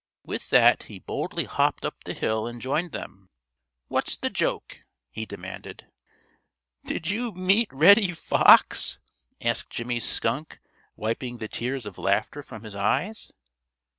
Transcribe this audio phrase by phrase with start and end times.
[0.23, 3.29] With that he boldly hopped up the hill and joined them.
[3.87, 5.91] "What's the joke?" he demanded.
[6.83, 8.97] "Did you meet Reddy Fox?"
[9.41, 10.59] asked Jimmy Skunk,
[10.95, 13.31] wiping the tears of laughter from his eyes.